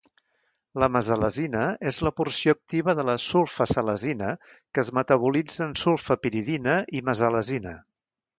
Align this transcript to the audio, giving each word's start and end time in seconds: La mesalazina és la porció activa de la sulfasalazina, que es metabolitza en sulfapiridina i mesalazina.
La 0.83 0.87
mesalazina 0.93 1.65
és 1.91 1.99
la 2.07 2.11
porció 2.21 2.55
activa 2.57 2.95
de 3.01 3.05
la 3.09 3.15
sulfasalazina, 3.25 4.31
que 4.73 4.83
es 4.85 4.91
metabolitza 5.01 5.63
en 5.67 5.77
sulfapiridina 5.83 6.81
i 6.99 7.05
mesalazina. 7.13 7.77